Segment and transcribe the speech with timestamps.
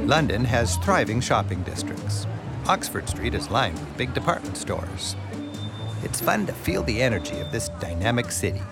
[0.00, 2.26] London has thriving shopping districts.
[2.66, 5.16] Oxford Street is lined with big department stores.
[6.04, 8.62] It's fun to feel the energy of this dynamic city.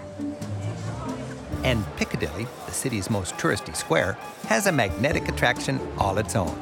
[1.64, 4.16] And Piccadilly, the city's most touristy square,
[4.46, 6.56] has a magnetic attraction all its own.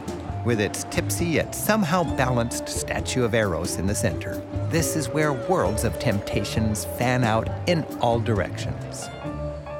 [0.46, 5.32] With its tipsy yet somehow balanced statue of Eros in the center, this is where
[5.32, 9.08] worlds of temptations fan out in all directions.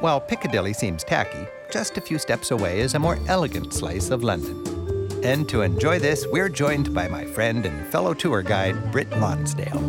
[0.00, 4.22] While Piccadilly seems tacky, just a few steps away is a more elegant slice of
[4.22, 4.73] London.
[5.24, 9.80] And to enjoy this, we're joined by my friend and fellow tour guide, Britt Lonsdale.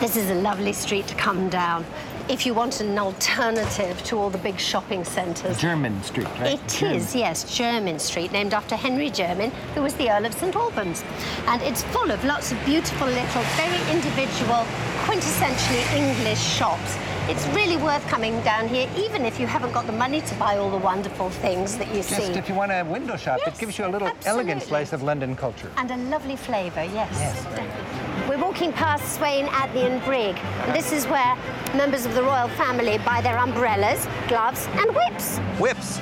[0.00, 1.86] This is a lovely street to come down
[2.28, 5.58] if you want an alternative to all the big shopping centres.
[5.58, 6.54] Jermyn Street, right?
[6.54, 10.54] It is, yes, Jermyn Street, named after Henry Jermyn, who was the Earl of St
[10.56, 11.04] Albans.
[11.46, 14.64] And it's full of lots of beautiful little, very individual,
[15.04, 16.96] quintessentially English shops.
[17.28, 20.58] It's really worth coming down here, even if you haven't got the money to buy
[20.58, 22.16] all the wonderful things that you Just see.
[22.26, 24.30] Just if you want a window shop, Yes, it gives you a little absolutely.
[24.52, 25.70] elegant slice of London culture.
[25.76, 27.08] And a lovely flavour, yes.
[27.18, 27.42] Yes.
[27.44, 28.03] definitely.
[28.26, 30.36] We're walking past Swaine Adeney Brigg.
[30.36, 31.36] And this is where
[31.76, 35.36] members of the royal family buy their umbrellas, gloves, and whips.
[35.60, 36.00] Whips.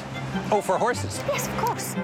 [0.52, 1.20] Oh, for horses.
[1.26, 1.96] Yes, of course.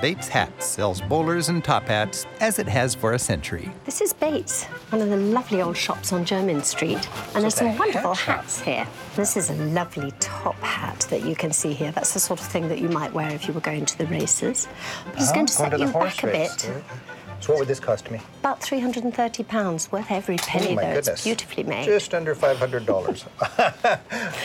[0.00, 3.72] Bates Hats sells bowlers and top hats as it has for a century.
[3.84, 7.08] This is Bates, one of the lovely old shops on Jermyn Street.
[7.34, 8.36] And there's some wonderful hat shop.
[8.36, 8.86] hats here.
[9.16, 11.90] This is a lovely top hat that you can see here.
[11.90, 14.06] That's the sort of thing that you might wear if you were going to the
[14.06, 14.68] races.
[15.06, 16.70] But it's going to set you back a bit.
[17.42, 18.20] So what would this cost me?
[18.40, 20.88] About £330, worth every penny, oh my though.
[20.94, 21.08] goodness.
[21.08, 21.84] It's beautifully made.
[21.84, 23.24] Just under $500.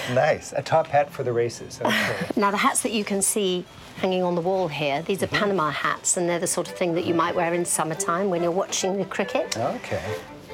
[0.16, 0.52] nice.
[0.54, 1.80] A top hat for the races.
[1.80, 2.16] Okay.
[2.36, 3.66] Now, the hats that you can see
[3.98, 6.96] hanging on the wall here, these are Panama hats, and they're the sort of thing
[6.96, 9.56] that you might wear in summertime when you're watching the cricket.
[9.58, 10.04] okay.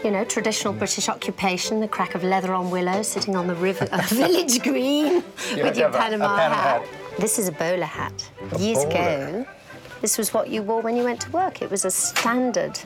[0.03, 3.87] You know, traditional British occupation, the crack of leather on willow, sitting on the river,
[3.89, 5.23] uh, village green
[5.55, 6.81] You with your a- a Panama, Panama hat.
[6.81, 6.89] hat.
[7.19, 8.29] This is a bowler hat.
[8.51, 8.89] A Years bowler.
[8.97, 9.45] ago,
[10.03, 11.61] this was what you wore when you went to work.
[11.61, 12.77] It was a standard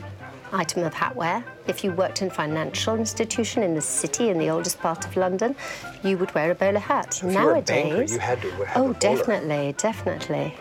[0.53, 1.43] item of hat wear.
[1.65, 5.17] If you worked in a financial institution in the city, in the oldest part of
[5.17, 5.55] London,
[6.03, 7.17] you would wear a bowler hat.
[7.17, 8.99] if you were a Nowadays, banker, you had to have a oh, bowler.
[8.99, 10.53] definitely, definitely.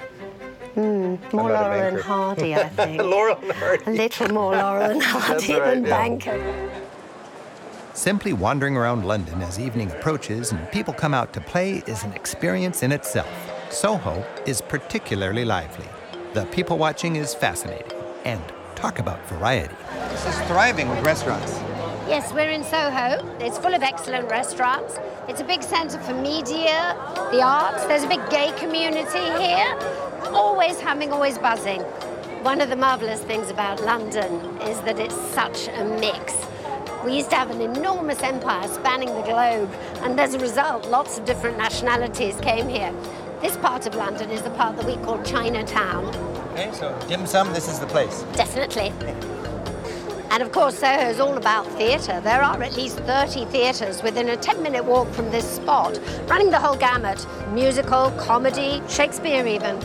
[0.77, 2.01] Mm, more Laurel and.
[2.01, 3.03] Hardy, I think.
[3.03, 3.85] Laurel and Hardy.
[3.87, 5.91] A little more Laurel and Hardy right, than yeah.
[5.91, 6.71] banker.
[7.93, 12.15] Simply wandering around London as evening approaches and people come out to play is an
[12.15, 13.29] experience in itself.
[13.71, 15.85] Soho is particularly lively.
[16.37, 17.99] The people watching is fascinating.
[18.27, 18.43] And
[18.75, 19.75] talk about variety.
[20.11, 21.51] This is thriving with restaurants.
[22.07, 23.27] Yes, we're in Soho.
[23.41, 24.99] It's full of excellent restaurants.
[25.29, 26.95] It's a big centre for media,
[27.33, 27.87] the arts.
[27.87, 29.79] There's a big gay community here.
[30.35, 31.81] Always humming, always buzzing.
[32.43, 36.35] One of the marvellous things about London is that it's such a mix.
[37.03, 41.17] We used to have an enormous empire spanning the globe, and as a result, lots
[41.17, 42.93] of different nationalities came here.
[43.41, 46.07] This part of London is the part that we call Chinatown.
[46.53, 48.23] Okay, so dim sum, this is the place.
[48.35, 48.93] Definitely.
[50.31, 52.21] And of course, Soho is all about theatre.
[52.21, 55.99] There are at least 30 theatres within a 10 minute walk from this spot,
[56.29, 59.79] running the whole gamut musical, comedy, Shakespeare, even.